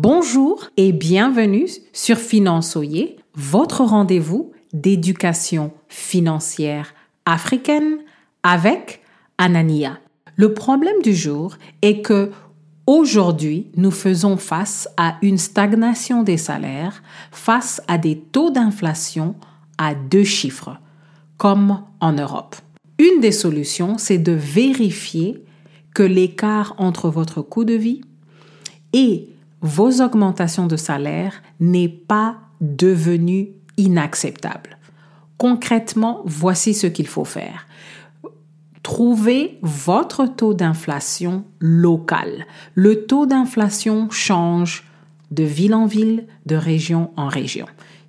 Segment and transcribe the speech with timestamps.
[0.00, 6.94] Bonjour et bienvenue sur Finançoyer, votre rendez-vous d'éducation financière
[7.26, 7.98] africaine
[8.44, 9.02] avec
[9.38, 9.98] Anania.
[10.36, 12.30] Le problème du jour est que
[12.86, 17.02] aujourd'hui, nous faisons face à une stagnation des salaires,
[17.32, 19.34] face à des taux d'inflation
[19.78, 20.76] à deux chiffres,
[21.38, 22.54] comme en Europe.
[23.00, 25.42] Une des solutions, c'est de vérifier
[25.92, 28.02] que l'écart entre votre coût de vie
[28.92, 29.30] et
[29.60, 34.78] vos augmentations de salaire n'est pas devenu inacceptable.
[35.36, 37.66] Concrètement, voici ce qu'il faut faire.
[38.82, 42.46] Trouvez votre taux d'inflation local.
[42.74, 44.84] Le taux d'inflation change
[45.30, 47.66] de ville en ville, de région en région.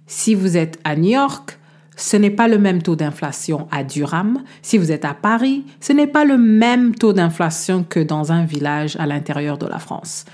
[0.07, 1.59] Si vous êtes à New York,
[1.95, 4.41] ce n'est pas le même taux d'inflation à Durham.
[4.61, 8.45] Si vous êtes à Paris, ce n'est pas le même taux d'inflation que dans un
[8.45, 10.25] village à l'intérieur de la France.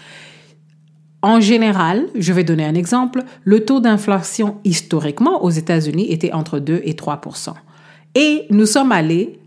[1.25, 6.59] En général, je vais donner un exemple, le taux d'inflation historiquement aux États-Unis était entre
[6.59, 7.53] 2 et 3%
[8.13, 9.39] Et nous sommes allés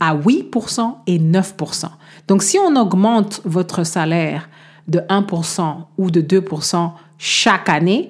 [0.00, 1.84] à 8% et 9%
[2.28, 4.48] Donc si on augmente votre salaire
[4.86, 8.08] de 1% ou de 2% chaque année,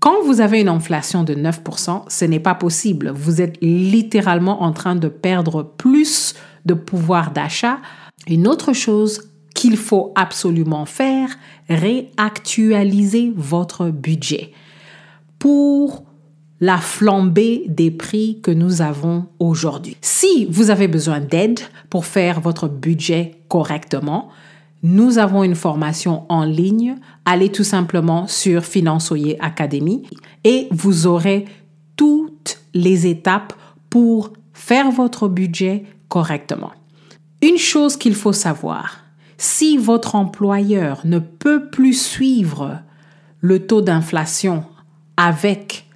[0.00, 3.12] quand vous avez une inflation de 9% ce n'est pas possible.
[3.14, 6.34] Vous êtes littéralement en train de perdre plus
[6.66, 7.78] de pouvoir d'achat.
[8.26, 9.30] Une autre chose
[9.60, 11.28] qu'il faut absolument faire,
[11.68, 14.52] réactualiser votre budget
[15.38, 16.02] pour
[16.60, 19.98] la flambée des prix que nous avons aujourd'hui.
[20.00, 24.30] Si vous avez besoin d'aide pour faire votre budget correctement,
[24.82, 26.96] nous avons une formation en ligne.
[27.26, 30.04] Allez tout simplement sur Finançoyer Academy
[30.42, 31.44] et vous aurez
[31.96, 33.52] toutes les étapes
[33.90, 36.72] pour faire votre budget correctement.
[37.42, 38.99] Une chose qu'il faut savoir,
[39.40, 42.80] si votre employeur ne peut plus suivre
[43.40, 44.64] le taux d'inflation
[45.16, 45.88] avec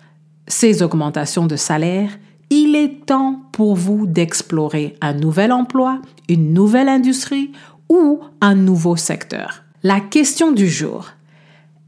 [0.49, 2.09] ces augmentations de salaire,
[2.49, 7.53] il est temps pour vous d'explorer un nouvel emploi, une nouvelle industrie
[7.91, 9.63] ou un nouveau secteur.
[9.83, 11.11] La question du jour,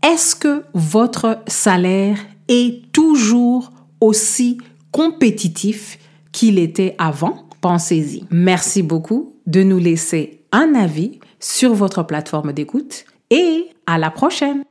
[0.02, 4.58] est-ce que votre salaire est toujours aussi
[4.90, 5.98] compétitif
[6.32, 7.48] qu'il était avant?
[7.62, 8.24] Pensez-y.
[8.30, 14.64] Merci beaucoup de nous laisser un avis sur votre plateforme d'écoute et à la prochaine.